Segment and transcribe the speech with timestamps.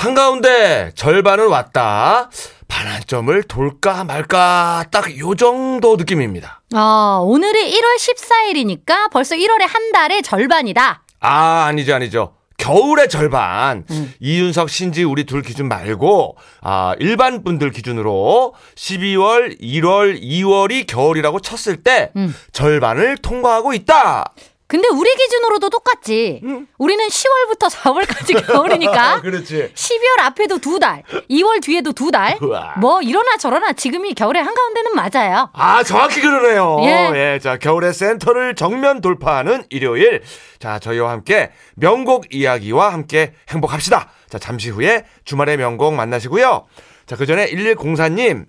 [0.00, 2.30] 한가운데 절반은 왔다.
[2.68, 6.62] 반환점을 돌까 말까 딱 요 정도 느낌입니다.
[6.72, 11.02] 아, 오늘이 1월 14일이니까 벌써 1월의 한 달의 절반이다.
[11.20, 12.32] 아, 아니죠, 아니죠.
[12.56, 13.84] 겨울의 절반.
[14.20, 21.82] 이윤석, 신지 우리 둘 기준 말고 아, 일반 분들 기준으로 12월, 1월, 2월이 겨울이라고 쳤을
[21.82, 22.34] 때 음.
[22.52, 24.32] 절반을 통과하고 있다.
[24.70, 26.40] 근데 우리 기준으로도 똑같지.
[26.78, 29.72] 우리는 10월부터 4월까지 겨울이니까 그렇지.
[29.74, 32.38] 12월 앞에도 두 달, 2월 뒤에도 두 달.
[32.40, 32.74] 우와.
[32.78, 35.50] 뭐 이러나 저러나 지금이 겨울의 한가운데는 맞아요.
[35.54, 36.78] 아, 정확히 그러네요.
[36.82, 37.10] 예.
[37.34, 37.38] 예.
[37.40, 40.22] 자, 겨울의 센터를 정면 돌파하는 일요일.
[40.60, 44.08] 자, 저희와 함께 명곡 이야기와 함께 행복합시다.
[44.28, 46.66] 자, 잠시 후에 주말의 명곡 만나시고요.
[47.06, 48.46] 자, 그 전에 1104님.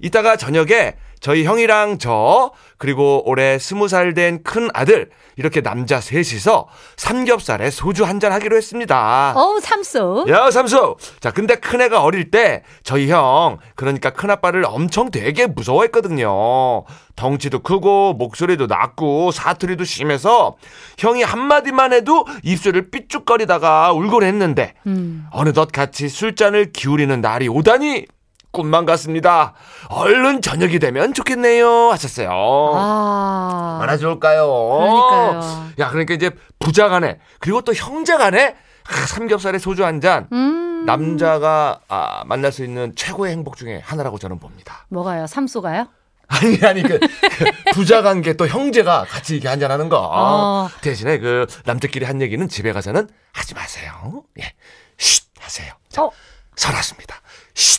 [0.00, 6.66] 이따가 저녁에 저희 형이랑 저, 그리고 올해 스무 살 된 큰 아들, 이렇게 남자 셋이서
[6.96, 9.32] 삼겹살에 소주 한 잔 하기로 했습니다.
[9.36, 10.26] 어우, 삼수.
[10.28, 10.96] 야, 삼수!
[11.20, 16.84] 자, 근데 큰애가 어릴 때, 저희 형, 그러니까 큰아빠를 엄청 되게 무서워했거든요.
[17.14, 20.56] 덩치도 크고, 목소리도 낮고, 사투리도 심해서,
[20.98, 25.26] 형이 한마디만 해도 입술을 삐죽거리다가 울곤 했는데, 음.
[25.30, 28.06] 어느덧 같이 술잔을 기울이는 날이 오다니,
[28.52, 29.54] 꿈만 같습니다.
[29.88, 31.90] 얼른 저녁이 되면 좋겠네요.
[31.90, 32.28] 하셨어요.
[32.30, 33.78] 아.
[33.80, 34.46] 얼마나 좋을까요?
[34.46, 35.70] 그러니까요.
[35.80, 38.54] 야, 그러니까 이제 부자 간에, 그리고 또 형제 간에,
[38.88, 40.84] 아, 삼겹살에 소주 한 잔, 음.
[40.84, 44.86] 남자가 아, 만날 수 있는 최고의 행복 중에 하나라고 저는 봅니다.
[44.88, 45.26] 뭐가요?
[45.26, 45.86] 삼수가요?
[46.28, 49.98] 아니, 아니, 그, 그 부자 관계 또 형제가 같이 이렇게 한잔 하는 거.
[50.12, 50.68] 어.
[50.80, 54.24] 대신에 그 남자끼리 한 얘기는 집에 가서는 하지 마세요.
[54.40, 54.52] 예.
[54.96, 55.24] 쉿!
[55.40, 55.72] 하세요.
[55.88, 56.10] 자, 어.
[56.56, 57.16] 설았습니다.
[57.54, 57.71] 쉿!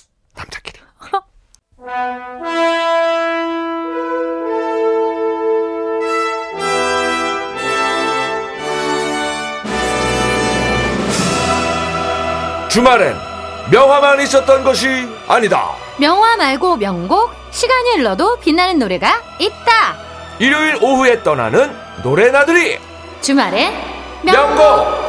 [12.69, 13.15] 주말엔
[13.69, 14.87] 명화만 있었던 것이
[15.27, 15.71] 아니다.
[15.97, 19.97] 명화 말고 명곡, 시간이 흘러도 빛나는 노래가 있다.
[20.39, 22.79] 일요일 오후에 떠나는 노래나들이
[23.19, 23.71] 주말에
[24.21, 24.55] 명곡.
[24.55, 25.02] 명곡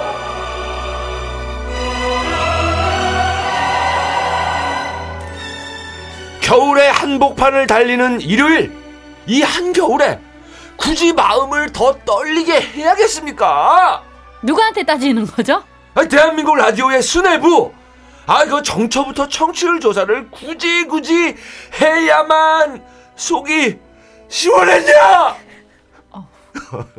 [6.48, 8.70] 겨울의 한복판을 달리는 일요일
[9.26, 10.20] 이 한겨울에
[10.76, 14.02] 굳이 마음을 더 떨리게 해야겠습니까?
[14.42, 15.64] 누구한테 따지는 거죠?
[15.94, 17.72] 아니, 대한민국 라디오의 수뇌부
[18.26, 21.34] 아 그 정처부터 청취율 조사를 굳이 굳이
[21.80, 22.82] 해야만
[23.16, 23.78] 속이
[24.28, 25.36] 시원해져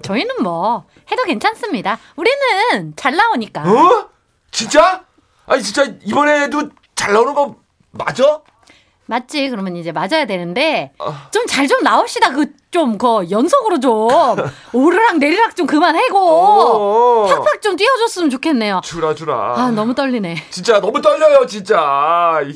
[0.01, 1.99] 저희는 뭐 해도 괜찮습니다.
[2.15, 3.61] 우리는 잘 나오니까.
[3.61, 4.09] 어?
[4.51, 5.03] 진짜?
[5.45, 7.55] 아니 진짜 이번에도 잘 나오는 거
[7.91, 8.41] 맞아?
[9.07, 9.49] 맞지?
[9.49, 11.13] 그러면 이제 맞아야 되는데 어.
[11.31, 12.31] 좀잘좀 나옵시다.
[12.31, 14.09] 그좀그 연속으로 좀
[14.73, 17.27] 오르락 내리락 좀 그만하고 어.
[17.27, 18.81] 팍팍 좀 뛰어줬으면 좋겠네요.
[18.83, 19.55] 주라 주라.
[19.57, 20.35] 아 너무 떨리네.
[20.49, 21.75] 진짜 너무 떨려요 진짜.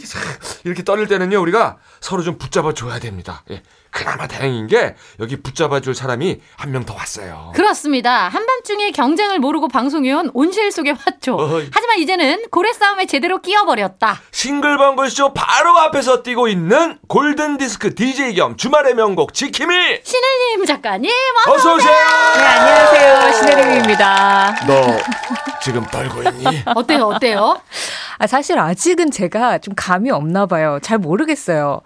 [0.07, 0.21] 참,
[0.63, 3.43] 이렇게 떨릴 때는요 우리가 서로 좀 붙잡아 줘야 됩니다.
[3.51, 3.61] 예.
[3.91, 7.51] 그나마 다행인 게 여기 붙잡아 줄 사람이 한 명 더 왔어요.
[7.55, 8.29] 그렇습니다.
[8.29, 11.35] 한밤중에 경쟁을 모르고 방송해온 온실 속의 화초.
[11.35, 11.69] 어이.
[11.73, 14.19] 하지만 이제는 고래 싸움에 제대로 끼어버렸다.
[14.31, 19.73] 싱글벙글쇼 바로 앞에서 뛰고 있는 골든디스크 DJ 겸 주말의 명곡 지킴이
[20.03, 21.11] 신혜님 작가님
[21.47, 21.91] 어서 오세요.
[22.38, 23.33] 네, 안녕하세요.
[23.33, 24.55] 신혜림입니다.
[24.67, 24.97] 너
[25.61, 26.63] 지금 떨고 있니?
[26.75, 27.03] 어때요?
[27.07, 27.59] 어때요?
[28.22, 30.79] 아, 사실 아직은 제가 좀 감이 없나 봐요.
[30.81, 31.81] 잘 모르겠어요.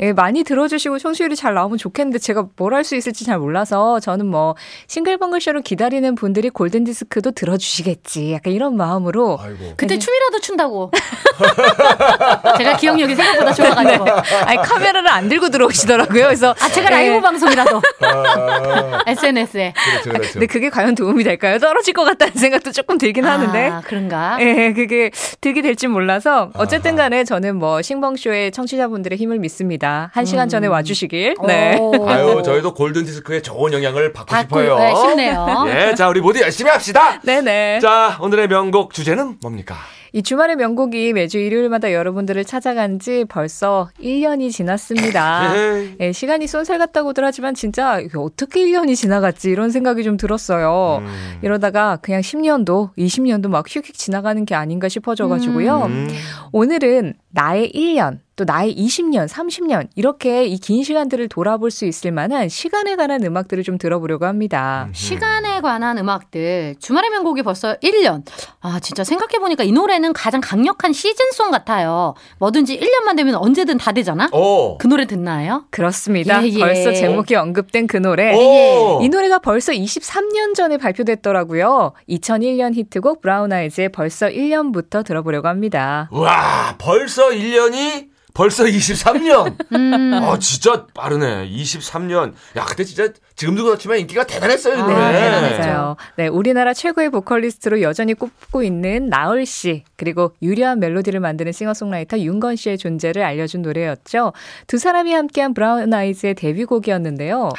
[0.00, 4.26] 예, 많이 들어주시고 청취율이 잘 나오면 좋겠는데 제가 뭘 할 수 있을지 잘 몰라서 저는
[4.26, 4.54] 뭐
[4.88, 8.32] 싱글벙글 쇼를 기다리는 분들이 골든 디스크도 들어주시겠지.
[8.32, 9.38] 약간 이런 마음으로.
[9.42, 9.74] 아이고.
[9.76, 10.90] 그때 춤이라도 춘다고.
[12.58, 14.04] 제가 기억력이 생각보다 좋아가지고.
[14.46, 16.24] 아니, 카메라를 안 들고 들어오시더라고요.
[16.24, 16.54] 그래서.
[16.60, 16.90] 아, 제가 예.
[17.08, 17.80] 라이브 방송이라도.
[18.00, 19.72] 아, SNS에.
[19.74, 20.32] 그렇죠 그렇죠.
[20.34, 21.58] 근데 그게 과연 도움이 될까요?
[21.58, 23.68] 떨어질 것 같다는 생각도 조금 들긴 하는데.
[23.70, 24.36] 아, 그런가?
[24.40, 25.10] 예, 그게
[25.40, 30.10] 득이 될지 몰라서 어쨌든 간에 저는 뭐 싱벙쇼의 청취자분들의 힘을 믿습니다.
[30.12, 31.33] 한 시간 전에 와주시길.
[31.46, 31.76] 네.
[31.78, 32.08] 오.
[32.08, 34.78] 아유 저희도 골든 디스크에 좋은 영향을 받고 받고, 싶어요.
[34.78, 35.64] 네, 싶네요.
[35.68, 37.20] 예, 자 우리 모두 열심히 합시다.
[37.22, 37.80] 네네.
[37.80, 39.76] 자 오늘의 명곡 주제는 뭡니까?
[40.14, 45.52] 이 주말의 명곡이 매주 일요일마다 여러분들을 찾아간 지 벌써 1년이 지났습니다.
[45.98, 50.98] 예, 시간이 쏜살 같다고들 하지만 진짜 어떻게 1년이 지나갔지 이런 생각이 좀 들었어요.
[51.00, 51.38] 음.
[51.42, 55.82] 이러다가 그냥 10년도, 20년도 막 휙휙 지나가는 게 아닌가 싶어져가지고요.
[55.86, 56.08] 음.
[56.52, 62.48] 오늘은 나의 1년, 또 나의 20년, 30년 이렇게 이 긴 시간들을 돌아볼 수 있을 만한
[62.48, 64.88] 시간에 관한 음악들을 좀 들어보려고 합니다.
[64.92, 68.22] 시간에 관한 음악들 주말의 명곡이 벌써 1년.
[68.60, 72.14] 아 진짜 생각해 보니까 이 노래는 가장 강력한 시즌송 같아요.
[72.38, 74.28] 뭐든지 1년만 되면 언제든 다 되잖아.
[74.32, 74.78] 오.
[74.78, 75.66] 그 노래 듣나요?
[75.70, 76.42] 그렇습니다.
[76.42, 76.58] 예, 예.
[76.58, 78.34] 벌써 제목이 언급된 그 노래.
[78.34, 79.00] 오.
[79.02, 81.92] 이 노래가 벌써 23년 전에 발표됐더라고요.
[82.08, 86.08] 2001년 히트곡 브라운 아이즈의 벌써 1년부터 들어보려고 합니다.
[86.10, 89.56] 와, 벌써 1년이 벌써 23년.
[89.72, 90.12] 음.
[90.12, 91.48] 아, 진짜 빠르네.
[91.48, 92.34] 23년.
[92.56, 95.12] 야, 그때 진짜 지금도 그렇지만 인기가 대단했어요, 이 아, 노래.
[95.12, 95.62] 대단했죠.
[95.62, 95.96] 맞아요.
[96.16, 102.56] 네, 우리나라 최고의 보컬리스트로 여전히 꼽고 있는 나얼 씨, 그리고 유려한 멜로디를 만드는 싱어송라이터 윤건
[102.56, 104.32] 씨의 존재를 알려준 노래였죠.
[104.66, 107.50] 두 사람이 함께한 브라운 아이즈의 데뷔곡이었는데요.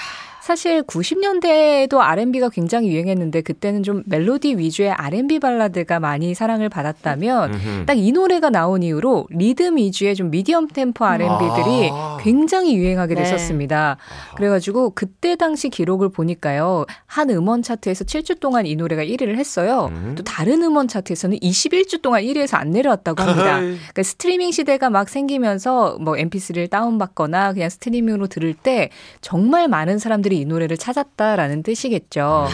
[0.46, 7.86] 사실 90년대에도 R&B가 굉장히 유행했는데 그때는 좀 멜로디 위주의 R&B 발라드가 많이 사랑을 받았다면.
[7.88, 12.18] 딱 이 노래가 나온 이후로 리듬 위주의 좀 미디엄 템포 R&B들이 아.
[12.22, 13.24] 굉장히 유행하게 네.
[13.24, 13.98] 됐었습니다.
[14.36, 16.86] 그래가지고 그때 당시 기록을 보니까요.
[17.08, 19.90] 한 음원 차트에서 7주 동안 이 노래가 1위를 했어요.
[19.92, 20.14] 음.
[20.16, 23.58] 또 다른 음원 차트에서는 21주 동안 1위에서 안 내려왔다고 합니다.
[23.60, 28.90] 그러니까 스트리밍 시대가 막 생기면서 뭐 MP3를 다운받거나 그냥 스트리밍으로 들을 때
[29.22, 32.48] 정말 많은 사람들이 이 노래를 찾았다라는 뜻이겠죠.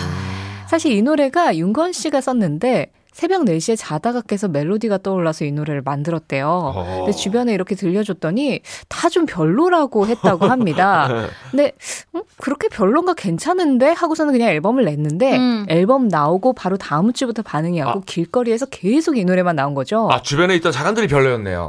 [0.68, 6.48] 사실 이 노래가 윤건 씨가 썼는데 새벽 4시에 자다가 깨서 멜로디가 떠올라서 이 노래를 만들었대요.
[6.48, 7.04] 어.
[7.06, 11.10] 근데 주변에 이렇게 들려줬더니 다 좀 별로라고 했다고 합니다.
[11.52, 11.74] 근데
[12.16, 15.66] 음, 그렇게 별론가 괜찮은데 하고서는 그냥 앨범을 냈는데 음.
[15.68, 18.04] 앨범 나오고 바로 다음 주부터 반응이 왔고 아.
[18.06, 20.07] 길거리에서 계속 이 노래만 나온 거죠.
[20.10, 21.68] 아, 주변에 있던 사람들이 별로였네요.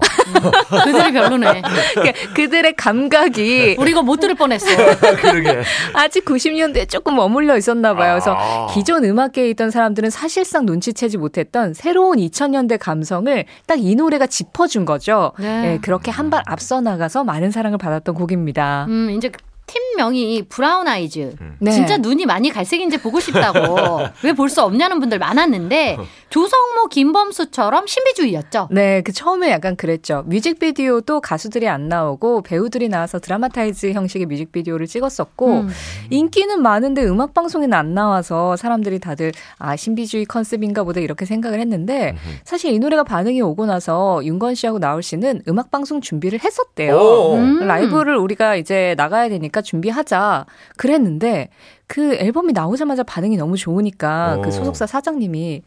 [0.85, 1.63] 그들이 별로네.
[1.95, 4.67] 그러니까 그들의 감각이 우리 이거 못 들을 뻔했어.
[5.21, 5.63] 그러게.
[5.95, 8.13] 아직 90년대에 조금 머물러 있었나 봐요.
[8.15, 8.69] 그래서 아.
[8.73, 14.85] 기존 음악계에 있던 사람들은 사실상 눈치채지 못 했던 새로운 2000년대 감성을 딱 이 노래가 짚어준
[14.85, 15.33] 거죠.
[15.39, 15.73] 네.
[15.75, 18.87] 예, 그렇게 한 발 앞서 나가서 많은 사랑을 받았던 곡입니다.
[18.89, 21.35] 음, 이제 그 팀명이 브라운 아이즈.
[21.59, 21.71] 네.
[21.71, 24.01] 진짜 눈이 많이 갈색인지 보고 싶다고.
[24.25, 25.97] 왜 볼 수 없냐는 분들 많았는데
[26.29, 28.69] 조성모, 김범수처럼 신비주의였죠.
[28.71, 30.25] 네, 그 처음에 약간 그랬죠.
[30.27, 35.69] 뮤직비디오도 가수들이 안 나오고 배우들이 나와서 dramatize 형식의 뮤직비디오를 찍었었고 음.
[36.11, 42.17] 인기는 많은데 음악 방송에는 안 나와서 사람들이 다들 아 신비주의 컨셉인가 보다 이렇게 생각을 했는데
[42.45, 46.97] 사실 이 노래가 반응이 오고 나서 윤건 씨하고 나올 씨는 음악 방송 준비를 했었대요.
[46.97, 47.35] 오.
[47.37, 47.67] 음.
[47.67, 50.47] 라이브를 우리가 이제 나가야 되니까 준비 하자
[50.77, 51.49] 그랬는데
[51.87, 54.43] 그 앨범이 나오자마자 반응이 너무 좋으니까 오.
[54.43, 55.63] 그 소속사 사장님이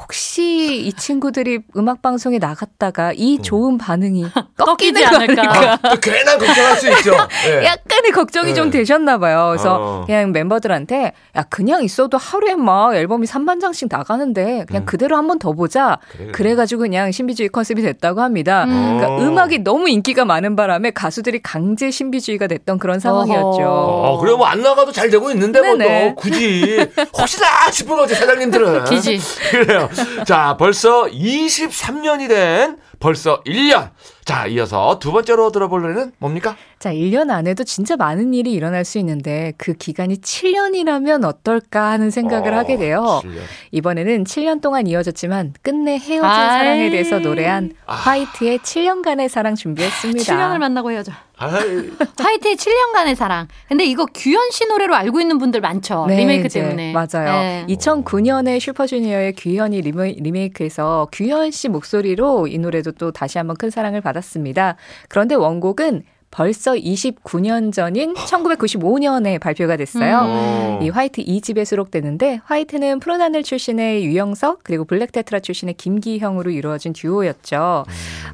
[0.00, 4.24] 혹시 이 친구들이 음악 방송에 나갔다가 이 좋은 반응이
[4.56, 5.42] 꺾이는 꺾이지 거 않을까.
[5.52, 5.78] 아닐까?
[5.90, 7.12] 또 괜한 걱정할 수 있죠.
[7.48, 7.64] 예.
[7.66, 8.54] 약간의 걱정이 네.
[8.54, 9.48] 좀 되셨나 봐요.
[9.50, 10.04] 그래서 어.
[10.06, 14.86] 그냥 멤버들한테 야 그냥 있어도 하루에 막 앨범이 3만 장씩 나가는데 그냥 음.
[14.86, 15.98] 그대로 한 번 더 보자.
[16.10, 16.32] 그래, 그래.
[16.32, 18.64] 그래가지고 그냥 신비주의 컨셉이 됐다고 합니다.
[18.64, 18.96] 음.
[18.98, 19.20] 그러니까 어.
[19.20, 23.62] 음악이 너무 인기가 많은 바람에 가수들이 강제 신비주의가 됐던 그런 상황이었죠.
[23.62, 25.60] 어, 그래 뭐안 나가도 잘 되고 있는데.
[25.60, 26.78] 뭐또 굳이
[27.18, 28.84] 혹시나 싶은 거지 사장님들은.
[28.84, 29.18] 기지.
[29.50, 29.81] 그래요.
[30.26, 33.90] 자, 벌써 23년이 된 벌써 1년.
[34.24, 36.56] 자, 이어서 두 번째로 들어볼 노래는 뭡니까?
[36.78, 42.54] 자, 1년 안에도 진짜 많은 일이 일어날 수 있는데 그 기간이 7년이라면 어떨까 하는 생각을
[42.54, 43.20] 어, 하게 돼요.
[43.24, 43.40] 7년.
[43.72, 46.58] 이번에는 7년 동안 이어졌지만 끝내 헤어진 아이.
[46.58, 47.94] 사랑에 대해서 노래한 아.
[47.94, 50.22] 화이트의 7년간의 사랑 준비했습니다.
[50.22, 51.10] 7년을 만나고 헤어져.
[51.36, 53.48] 화이트의 7년간의 사랑.
[53.68, 56.06] 근데 이거 규현 씨 노래로 알고 있는 분들 많죠.
[56.06, 56.92] 네, 리메이크 이제 때문에.
[56.92, 57.32] 맞아요.
[57.32, 57.66] 네.
[57.68, 64.00] 2009년에 슈퍼주니어의 규현이 리메, 리메이크해서 규현 씨 목소리로 이 노래도 또 다시 한번 큰 사랑을
[64.00, 64.76] 받았습니다.
[65.08, 70.20] 그런데 원곡은 벌써 29년 전인 1995년에 발표가 됐어요.
[70.24, 70.80] 어.
[70.82, 77.84] 이 화이트 2집에 수록되는데 화이트는 푸른하늘 출신의 유영석 그리고 블랙테트라 출신의 김기형으로 이루어진 듀오였죠.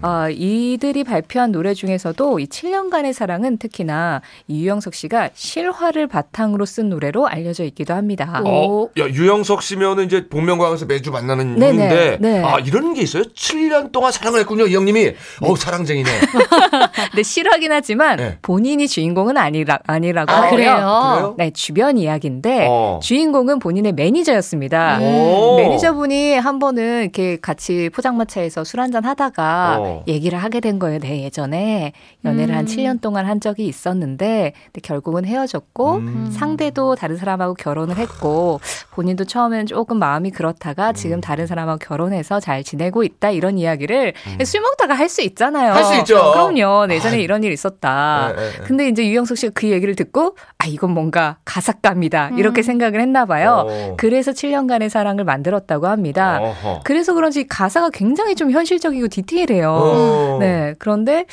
[0.03, 6.91] 어, 이들이 발표한 노래 중에서도 이 7년간의 사랑은 특히나 이 유영석 씨가 실화를 바탕으로 쓴
[6.91, 8.43] 노래로 알려져 있기도 합니다.
[8.45, 12.45] 어, 야, 유영석 씨면은 이제 복면가왕에서 매주 만나는 네네, 분인데, 네.
[12.45, 13.25] 아, 이런 게 있어요?
[13.25, 15.15] 7년 동안 사랑을 했군요, 이 형님이.
[15.43, 16.09] 어우, 사랑쟁이네.
[17.11, 18.39] 근데 실화긴 하지 만 네.
[18.43, 20.51] 본인이 주인공은 아니라, 아니라고 아.
[20.51, 20.75] 그래요?
[20.75, 21.35] 그래요?
[21.37, 23.01] 네, 주변 이야기인데 어.
[23.03, 25.01] 주인공은 본인의 매니저였습니다.
[25.01, 25.57] 오.
[25.57, 30.05] 매니저분이 한 번은 이렇게 같이 포장마차에서 술 한잔 하다가 어.
[30.07, 30.99] 얘기를 하게 된 거예요.
[31.01, 31.93] 네, 예전에
[32.25, 32.67] 연애를 한 음.
[32.67, 36.31] 7년 동안 한 적이 있었는데 근데 결국은 헤어졌고 음.
[36.33, 38.61] 상대도 다른 사람하고 결혼을 했고
[38.93, 44.13] 본인도 처음에는 조금 마음이 그렇다가 지금 다른 사람하고 결혼해서 잘 지내고 있다 이런 이야기를
[44.45, 45.73] 술 먹다가 할 수 있잖아요.
[45.73, 45.75] 음.
[45.75, 46.33] 할수 있죠.
[46.33, 46.87] 그럼요.
[46.93, 48.33] 예전에 이런 일 있었 다.
[48.35, 48.65] 네, 네, 네.
[48.65, 52.63] 근데 이제 유영석 씨가 그 얘기를 듣고 아 이건 뭔가 가삭감이다 이렇게 음.
[52.63, 53.67] 생각을 했나 봐요.
[53.69, 53.95] 어.
[53.97, 56.39] 그래서 7년간의 사랑을 만들었다고 합니다.
[56.41, 56.81] 어허.
[56.85, 59.71] 그래서 그런지 가사가 굉장히 좀 현실적이고 디테일해요.
[59.71, 60.37] 어.
[60.41, 60.75] 네.
[60.79, 61.27] 그런데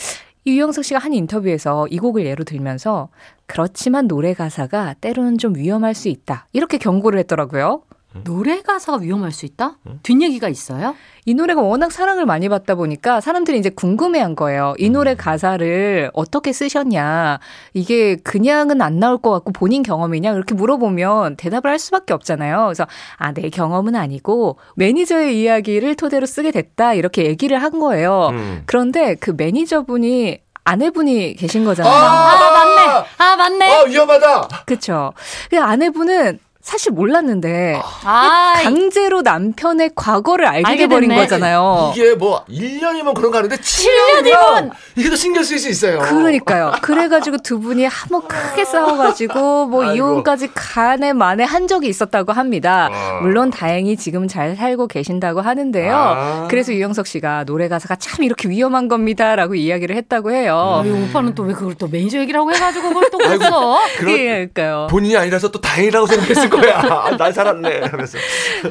[0.47, 3.09] 유영석 씨가 한 인터뷰에서 이 곡을 예로 들면서
[3.47, 6.47] 그렇지만 노래 가사가 때로는 좀 위험할 수 있다.
[6.53, 7.81] 이렇게 경고를 했더라고요.
[8.23, 9.77] 노래 가사가 위험할 수 있다?
[10.03, 10.95] 뒷얘기가 있어요?
[11.25, 14.75] 이 노래가 워낙 사랑을 많이 받다 보니까 사람들이 이제 궁금해한 거예요.
[14.77, 17.39] 이 노래 가사를 어떻게 쓰셨냐.
[17.73, 20.31] 이게 그냥은 안 나올 것 같고 본인 경험이냐.
[20.31, 22.65] 이렇게 물어보면 대답을 할 수밖에 없잖아요.
[22.65, 26.93] 그래서 아, 내 경험은 아니고 매니저의 이야기를 토대로 쓰게 됐다.
[26.93, 28.29] 이렇게 얘기를 한 거예요.
[28.31, 28.63] 음.
[28.65, 31.93] 그런데 그 매니저분이 아내분이 계신 거잖아요.
[31.93, 33.07] 아, 맞네.
[33.19, 33.71] 아, 맞네.
[33.71, 34.47] 아, 위험하다.
[34.65, 35.13] 그쵸.
[35.51, 41.21] 그 아내분은 사실 몰랐는데 아, 강제로 남편의 과거를 알게 알게 돼버린 됐네.
[41.21, 41.93] 거잖아요.
[41.95, 45.99] 이게 뭐 1년이면 그런 거 하는데 7년이면 7년이면 이게 더 신경 쓸 수 있어요.
[45.99, 46.73] 그러니까요.
[46.81, 49.95] 그래가지고 두 분이 한번 크게 싸워가지고 뭐 아이고.
[49.95, 52.89] 이혼까지 간에 만에 한 적이 있었다고 합니다.
[52.91, 53.19] 아.
[53.21, 55.95] 물론 다행히 지금 잘 살고 계신다고 하는데요.
[55.95, 56.47] 아.
[56.49, 60.81] 그래서 유영석 씨가 노래 가사가 참 이렇게 위험한 겁니다라고 이야기를 했다고 해요.
[60.83, 63.77] 아유, 오빠는 또 왜 그걸 또 매니저 얘기라고 해가지고 그걸 또 그랬어?
[64.07, 64.87] 예, 그러니까요.
[64.89, 66.79] 본인이 아니라서 또 다행이라고 생각했을 거야.
[66.79, 67.81] 아, 날 살았네.
[67.91, 68.17] 하면서.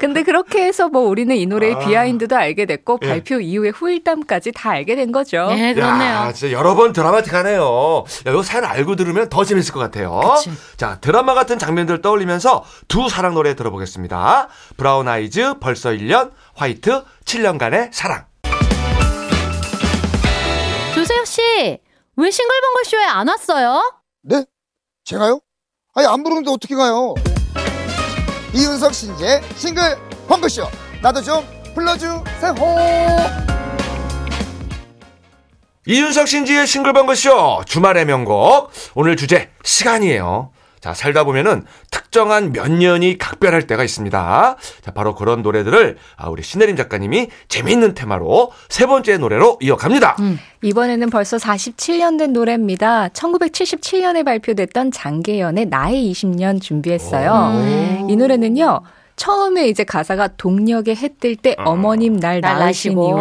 [0.01, 1.79] 근데 그렇게 해서 뭐 우리는 이 노래의 아.
[1.79, 3.09] behind도 알게 됐고 예.
[3.09, 5.47] 발표 이후의 후일담까지 다 알게 된 거죠.
[5.49, 6.11] 네, 그렇네요.
[6.11, 8.05] 야, 진짜 여러 번 드라마틱하네요.
[8.27, 10.21] 야, 이거 사연 알고 들으면 더 재밌을 것 같아요.
[10.37, 10.51] 그치.
[10.77, 14.49] 자, 드라마 같은 장면들 떠올리면서 두 사랑 노래 들어보겠습니다.
[14.77, 18.25] 브라운 아이즈 벌써 1년, 화이트 7년간의 사랑.
[20.95, 21.43] 조세혁 씨,
[22.17, 23.81] 왜 싱글벙글 쇼에 안 왔어요?
[24.23, 24.45] 네?
[25.05, 25.41] 제가요?
[25.95, 27.15] 아니 안 부르는데 어떻게 가요?
[28.55, 29.97] 이윤석 신재 싱글
[30.29, 30.69] 펑크쇼
[31.03, 31.45] 나도 좀
[31.75, 32.55] 불러주세요.
[35.87, 40.51] 이윤석 신지의 싱글벙글쇼 주말의 명곡 오늘 주제 시간이에요.
[40.85, 44.57] 자 살다 보면은 특정한 몇 년이 각별할 때가 있습니다.
[44.83, 50.17] 자 바로 그런 노래들을 아, 우리 신혜림 작가님이 재미있는 테마로 세 번째 노래로 이어갑니다.
[50.61, 53.09] 이번에는 벌써 47년 된 노래입니다.
[53.09, 58.07] 1977년에 발표됐던 장계연의 나의 20년 준비했어요.
[58.11, 58.83] 이 노래는요.
[59.17, 62.55] 처음에 이제 가사가 동력에 해 뜰 때 어 머님 날 날.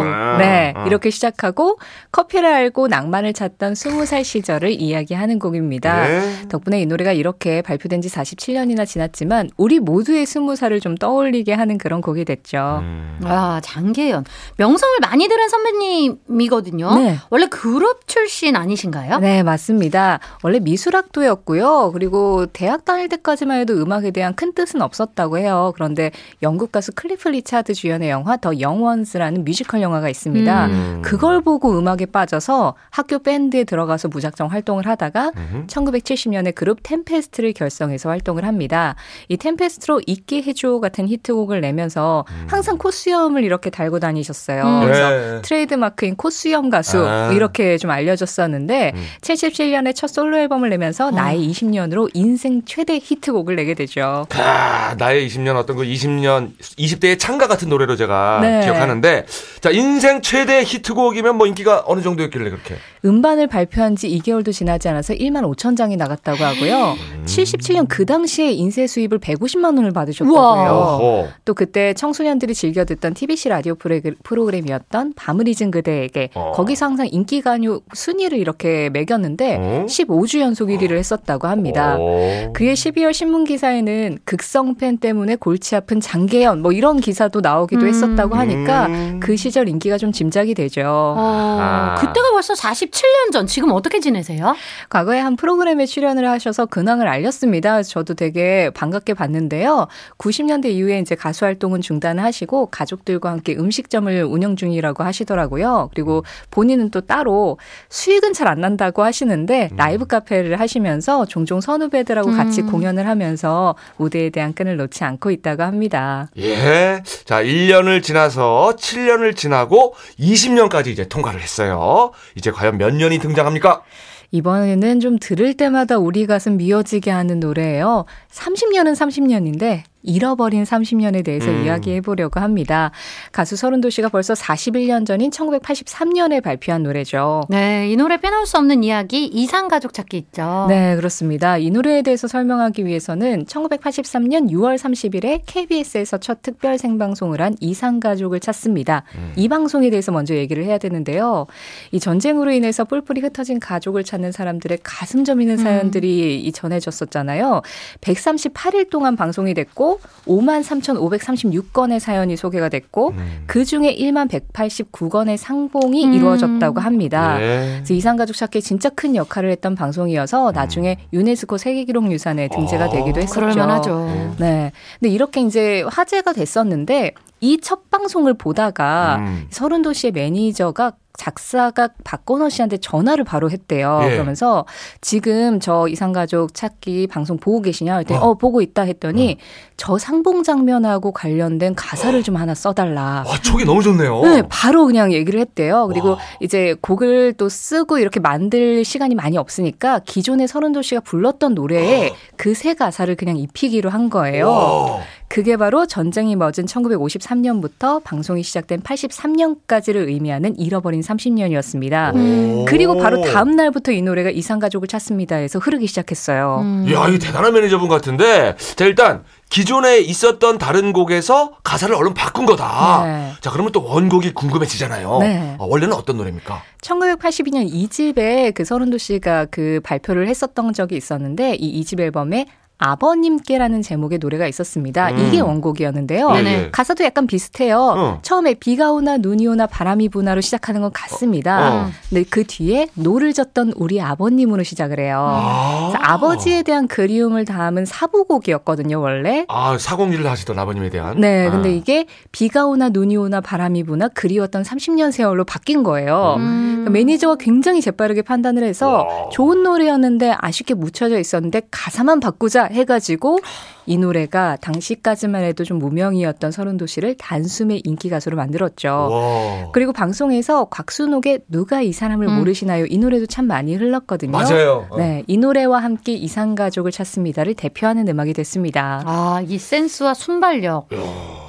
[0.00, 0.86] 아, 네 아.
[0.86, 1.78] 이렇게 시작하고
[2.12, 6.06] 커피를 알고 낭만을 찾던 20살 시절을 이야기하는 곡입니다.
[6.08, 6.48] 네.
[6.48, 12.00] 덕분에 이 노래가 이렇게 발표된 지 47년이나 지났지만 우리 모두의 20살을 좀 떠올리게 하는 그런
[12.00, 12.78] 곡이 됐죠.
[12.82, 13.20] 음.
[13.24, 14.24] 아, 장계연.
[14.56, 16.94] 명성을 많이 들은 선배님이거든요.
[16.96, 17.16] 네.
[17.30, 19.18] 원래 그룹 출신 아니신가요?
[19.18, 20.18] 네, 맞습니다.
[20.42, 21.90] 원래 미술학도였고요.
[21.92, 25.72] 그리고 대학 다닐 때까지만 해도 음악에 대한 큰 뜻은 없었다고 해요.
[25.84, 26.10] 그런데
[26.42, 30.66] 영국 가수 클리프 리차드 주연의 영화 The Young Ones라는 뮤지컬 영화가 있습니다.
[30.66, 31.02] 음.
[31.02, 35.66] 그걸 보고 음악에 빠져서 학교 밴드에 들어가서 무작정 활동을 하다가 음흠.
[35.66, 38.96] 1970년에 그룹 템페스트를 결성해서 활동을 합니다.
[39.28, 44.64] 이 템페스트로 잊게 해줘 같은 히트곡을 내면서 항상 콧수염을 이렇게 달고 다니셨어요.
[44.64, 44.80] 음.
[44.82, 45.42] 그래서 네.
[45.42, 47.30] 트레이드 마크인 콧수염 가수 아.
[47.32, 49.04] 이렇게 좀 알려졌었는데 음.
[49.20, 54.26] 77년에 첫 솔로 앨범을 내면서 나의 20년으로 인생 최대 히트곡을 내게 되죠.
[54.30, 58.60] 아, 나의 20년 어떤 그 20년 20대의 찬가 같은 노래로 제가 네.
[58.64, 59.26] 기억하는데
[59.60, 65.12] 자 인생 최대 히트곡이면 뭐 인기가 어느 정도였길래 그렇게 음반을 발표한 지 2개월도 지나지 않아서
[65.14, 66.96] 1만 5천 장이 나갔다고 하고요.
[67.26, 70.62] 77년 그 당시에 인쇄 수입을 150만 원을 받으셨다고 우와.
[70.62, 70.70] 해요.
[70.72, 71.28] 어허.
[71.44, 76.52] 또 그때 청소년들이 즐겨 듣던 TBC 라디오 프로그- 프로그램이었던 밤을 잊은 그대에게 어.
[76.54, 79.86] 거기서 항상 인기 간요 순위를 이렇게 매겼는데 어?
[79.88, 81.96] 15주 연속 1위를 했었다고 합니다.
[81.98, 82.52] 오.
[82.54, 87.88] 그해 12월 신문 기사에는 극성 팬 때문에 골치 아픈 장계연 뭐 이런 기사도 나오기도 음.
[87.88, 89.20] 했었다고 하니까 음.
[89.20, 90.82] 그 시절 인기가 좀 짐작이 되죠.
[90.86, 91.94] 어, 아.
[91.98, 93.46] 그때가 벌써 47년 전.
[93.46, 94.54] 지금 어떻게 지내세요?
[94.90, 97.82] 과거에 한 프로그램에 출연을 하셔서 근황을 알렸습니다.
[97.82, 99.88] 저도 되게 반갑게 봤는데요.
[100.18, 105.88] 90년대 이후에 이제 가수 활동은 중단을 하시고 가족들과 함께 음식점을 운영 중이라고 하시더라고요.
[105.94, 112.60] 그리고 본인은 또 따로 수익은 잘 안 난다고 하시는데 라이브 카페를 하시면서 종종 선후배들하고 같이
[112.60, 112.70] 음.
[112.70, 116.28] 공연을 하면서 무대에 대한 끈을 놓지 않고 있다 고 합니다.
[116.38, 117.02] 예.
[117.24, 122.12] 자, 1년을 지나서 7년을 지나고 20년까지 이제 통과를 했어요.
[122.34, 123.82] 이제 과연 몇 년이 등장합니까?
[124.30, 128.04] 이번에는 좀 들을 때마다 우리 가슴 미어지게 하는 노래예요.
[128.32, 131.64] 30년은 30년인데 잃어버린 30년에 대해서 음.
[131.64, 132.90] 이야기해 보려고 합니다.
[133.32, 137.42] 가수 서른도 씨가 벌써 41년 전인 1983년에 발표한 노래죠.
[137.48, 140.66] 네, 이 노래 빼놓을 수 없는 이야기 이상 가족 찾기 있죠.
[140.68, 141.58] 네, 그렇습니다.
[141.58, 148.40] 이 노래에 대해서 설명하기 위해서는 1983년 6월 30일에 KBS에서 첫 특별 생방송을 한 이상 가족을
[148.40, 149.04] 찾습니다.
[149.36, 151.46] 이 방송에 대해서 먼저 얘기를 해야 되는데요.
[151.92, 157.62] 이 전쟁으로 인해서 뿔뿔이 흩어진 가족을 찾는 사람들의 가슴 저미는 사연들이 이 전해졌었잖아요.
[158.00, 163.44] 138일 동안 방송이 됐고 기준으로 5만 3,536건의 사연이 소개가 됐고 음.
[163.46, 166.12] 그 중에 1만 189건의 상봉이 음.
[166.14, 167.40] 이루어졌다고 합니다.
[167.40, 167.74] 예.
[167.76, 173.20] 그래서 이산가족 찾기에 진짜 큰 역할을 했던 방송이어서 나중에 유네스코 세계기록 유산에 등재가 아, 되기도
[173.20, 173.40] 했었죠.
[173.40, 174.34] 그럴만하죠.
[174.38, 174.72] 네.
[175.00, 179.46] 근데 이렇게 이제 화제가 됐었는데 이 첫 방송을 보다가 음.
[179.50, 184.00] 설운도 씨의 매니저가 작사가 박건호 씨한테 전화를 바로 했대요.
[184.04, 184.10] 예.
[184.10, 184.64] 그러면서
[185.00, 187.98] 지금 저 이산가족 찾기 방송 보고 계시냐?
[187.98, 188.22] 했더니 어.
[188.30, 189.36] 어, 보고 있다 했더니
[189.76, 193.24] 저 상봉 장면하고 관련된 가사를 좀 하나 써달라.
[193.26, 194.20] 와, 촉이 너무 좋네요.
[194.22, 195.86] 네, 바로 그냥 얘기를 했대요.
[195.88, 196.18] 그리고 와.
[196.40, 202.54] 이제 곡을 또 쓰고 이렇게 만들 시간이 많이 없으니까 기존에 설운도 씨가 불렀던 노래에 그
[202.54, 204.48] 새 가사를 그냥 입히기로 한 거예요.
[204.48, 205.00] 와.
[205.28, 212.14] 그게 바로 전쟁이 멎은 1953년부터 방송이 시작된 83년까지를 의미하는 잃어버린 30년이었습니다.
[212.14, 212.64] 오.
[212.66, 216.60] 그리고 바로 다음 날부터 이 노래가 이산가족을 찾습니다에서 흐르기 시작했어요.
[216.62, 216.86] 음.
[216.92, 218.54] 야, 이거 대단한 매니저분 같은데.
[218.76, 223.04] 자, 일단 기존에 있었던 다른 곡에서 가사를 얼른 바꾼 거다.
[223.04, 223.32] 네.
[223.40, 225.18] 자, 그러면 또 원곡이 궁금해지잖아요.
[225.20, 225.56] 네.
[225.58, 226.62] 어, 원래는 어떤 노래입니까?
[226.80, 232.46] 1982년 2집에 그 설운도 씨가 그 발표를 했었던 적이 있었는데 이 2집 앨범에
[232.84, 235.10] 아버님께라는 제목의 노래가 있었습니다.
[235.10, 235.18] 음.
[235.18, 236.30] 이게 원곡이었는데요.
[236.32, 236.52] 예, 네네.
[236.64, 236.70] 예.
[236.70, 237.78] 가사도 약간 비슷해요.
[237.78, 238.18] 어.
[238.22, 241.86] 처음에 비가 오나 눈이 오나 바람이 부나로 시작하는 건 같습니다.
[241.86, 241.90] 어.
[242.10, 245.18] 근데 그 뒤에 노를 젓던 우리 아버님으로 시작을 해요.
[245.18, 245.92] 아.
[245.96, 249.46] 아버지에 대한 그리움을 담은 사부곡이었거든요, 원래.
[249.48, 251.18] 아, 사공 일을 하시던 아버님에 대한.
[251.20, 251.50] 네, 아.
[251.50, 256.34] 근데 이게 비가 오나 눈이 오나 바람이 부나 그리웠던 30년 세월로 바뀐 거예요.
[256.38, 256.64] 음.
[256.84, 259.28] 그러니까 매니저가 굉장히 재빠르게 판단을 해서 와.
[259.30, 263.40] 좋은 노래였는데 아쉽게 묻혀져 있었는데 가사만 바꾸자 해가지고
[263.86, 268.88] 이 노래가 당시까지만 해도 좀 무명이었던 서른도 씨를 단숨에 인기 가수로 만들었죠.
[268.88, 269.70] 와.
[269.72, 272.38] 그리고 방송에서 곽순옥의 누가 이 사람을 음.
[272.38, 272.86] 모르시나요?
[272.86, 274.32] 이 노래도 참 많이 흘렀거든요.
[274.32, 274.86] 맞아요.
[274.90, 274.96] 어.
[274.96, 279.02] 네, 이 노래와 함께 이상 가족을 찾습니다를 대표하는 음악이 됐습니다.
[279.04, 280.88] 아, 이 센스와 순발력.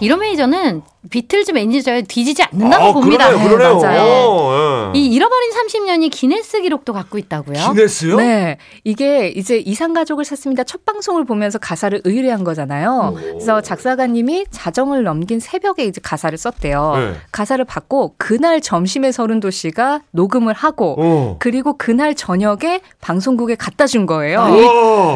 [0.02, 3.30] 이런 매니저는 비틀즈 매니저에 뒤지지 않는다고 아, 봅니다.
[3.30, 3.80] 그러네요, 그러네요.
[3.80, 4.02] 맞아요.
[4.04, 5.00] 어, 예.
[5.00, 7.72] 이 잃어버린 30년이 기네스 기록도 갖고 있다고요?
[7.74, 8.18] 기네스요?
[8.18, 10.64] 네, 이게 이제 이산가족을 찾습니다.
[10.64, 13.14] 첫 방송을 보면서 가사를 의뢰 한 거잖아요.
[13.16, 16.94] 그래서 작사가님이 자정을 넘긴 새벽에 이제 가사를 썼대요.
[16.96, 17.14] 네.
[17.32, 21.36] 가사를 받고 그날 점심에 설운도 씨가 녹음을 하고 어.
[21.40, 24.46] 그리고 그날 저녁에 방송국에 갖다 준 거예요.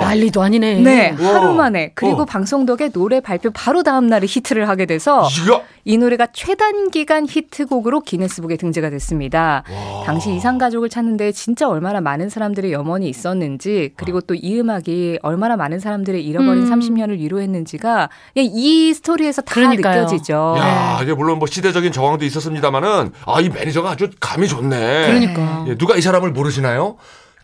[0.02, 0.82] 난리도 아니네.
[0.82, 1.36] 네, 우와.
[1.36, 1.92] 하루 만에.
[1.96, 2.26] 그리고 어.
[2.26, 5.62] 방송 덕에 노래 발표 바로 다음 날에 히트를 하게 돼서 이거.
[5.86, 9.64] 이 노래가 최단 기간 히트곡으로 기네스북에 등재가 됐습니다.
[9.72, 10.04] 와.
[10.06, 15.80] 당시 이산가족을 찾는데 진짜 얼마나 많은 사람들의 염원이 있었는지 그리고 또 이 음악이 얼마나 많은
[15.80, 16.70] 사람들의 잃어버린 음.
[16.72, 20.02] 30년 을 위로했는지가 그냥 이 스토리에서 다 그러니까요.
[20.04, 20.56] 느껴지죠.
[20.58, 25.08] 야, 이게 물론 뭐 시대적인 정황도 있었습니다만은 아, 이 매니저가 아주 감이 좋네.
[25.08, 25.66] 그러니까.
[25.68, 26.98] 예, 누가 이 사람을 모르시나요?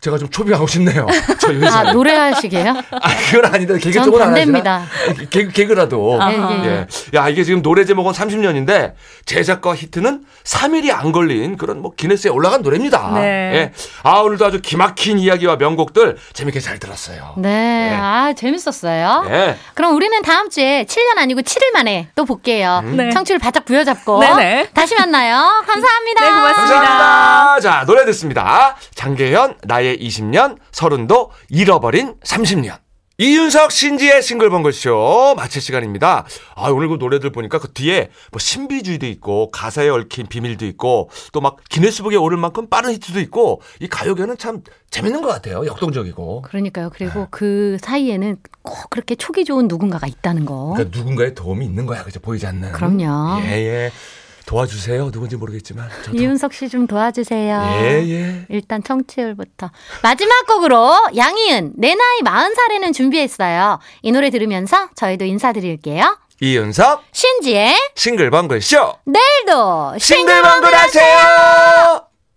[0.06, 1.08] 제가 좀 초빙하고 싶네요.
[1.42, 1.66] 저 요새.
[1.68, 2.70] 아, 노래하시게요?
[2.92, 4.38] 아, 그건 아닌데 개그 전 쪽은 안.
[4.38, 4.86] 하시나?
[5.32, 6.22] 개그 개그라도.
[6.22, 6.32] 아.
[6.32, 6.70] 예, 예, 예.
[6.70, 7.18] 예.
[7.18, 8.94] 야, 이게 지금 노래 제목은 30년인데
[9.26, 13.14] 제작과 히트는 3일이 안 걸린 그런 뭐 기네스에 올라간 노래입니다.
[13.16, 13.22] 네.
[13.22, 13.72] 예.
[14.04, 17.34] 아, 오늘도 아주 기막힌 이야기와 명곡들 재밌게 잘 들었어요.
[17.38, 17.90] 네.
[17.90, 17.98] 네.
[18.00, 19.26] 아, 재밌었어요.
[19.30, 19.58] 예.
[19.74, 22.84] 그럼 우리는 다음 주에 7년 아니고 7일 만에 또 볼게요.
[22.86, 23.10] 네.
[23.10, 24.70] 청취를 바짝 부여잡고 네네.
[24.76, 25.64] 다시 만나요.
[25.66, 26.26] 감사합니다.
[26.26, 26.80] 네, 고맙습니다.
[26.82, 27.60] 감사합니다.
[27.62, 28.76] 자, 노래 듣습니다.
[28.94, 32.80] 장계현, 나의 20년, 서른도, 잃어버린 30년.
[33.18, 36.26] 이윤석 신지의 싱글벙글쇼 마칠 시간입니다.
[36.54, 41.40] 아, 오늘 그 노래들 보니까 그 뒤에 뭐 신비주의도 있고 가사에 얽힌 비밀도 있고 또
[41.40, 45.66] 막 기네스북에 오를 만큼 빠른 히트도 있고 이 가요계는 참 재밌는 것 같아요.
[45.66, 46.42] 역동적이고.
[46.42, 46.90] 그러니까요.
[46.94, 50.74] 그리고 그 사이에는 꼭 그렇게 촉이 좋은 누군가가 있다는 거.
[50.76, 52.04] 그러니까 누군가의 도움이 있는 거야.
[52.04, 52.20] 그죠?
[52.20, 52.74] 보이지 않는.
[52.74, 53.40] 그럼요.
[53.46, 53.92] 예, 예.
[54.46, 55.12] 도와주세요.
[55.12, 55.90] 누군지 모르겠지만.
[56.06, 56.18] 저도.
[56.18, 57.62] 이윤석 씨 좀 도와주세요.
[57.82, 58.46] 예, 예.
[58.50, 59.72] 일단 청취율부터.
[60.04, 63.80] 마지막 곡으로 양희은 내 나이 40살에는 준비했어요.
[64.02, 66.18] 이 노래 들으면서 저희도 인사드릴게요.
[66.42, 72.05] 이윤석 신지의 싱글벙글쇼 내일도 싱글벙글 하세요!